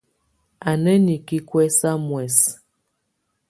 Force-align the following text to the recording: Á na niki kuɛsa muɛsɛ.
Á 0.69 0.71
na 0.83 0.93
niki 1.05 1.37
kuɛsa 1.49 1.89
muɛsɛ. 2.07 2.49